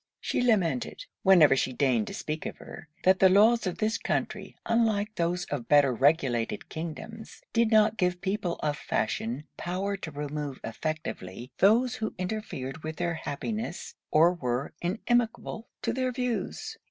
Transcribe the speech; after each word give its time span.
She 0.19 0.41
lamented, 0.41 1.05
whenever 1.21 1.55
she 1.55 1.73
deigned 1.73 2.07
to 2.07 2.15
speak 2.15 2.47
of 2.47 2.57
her, 2.57 2.87
that 3.03 3.19
the 3.19 3.29
laws 3.29 3.67
of 3.67 3.77
this 3.77 3.99
country, 3.99 4.57
unlike 4.65 5.13
those 5.13 5.45
of 5.51 5.67
better 5.67 5.93
regulated 5.93 6.69
kingdoms, 6.69 7.43
did 7.53 7.69
not 7.69 7.97
give 7.97 8.19
people 8.19 8.55
of 8.63 8.77
fashion 8.77 9.43
power 9.57 9.95
to 9.97 10.09
remove 10.09 10.59
effectually 10.63 11.51
those 11.59 11.97
who 11.97 12.15
interfered 12.17 12.81
with 12.83 12.95
their 12.95 13.13
happiness, 13.13 13.93
or 14.09 14.33
were 14.33 14.73
inimical 14.81 15.67
to 15.83 15.93
their 15.93 16.11
views. 16.11 16.77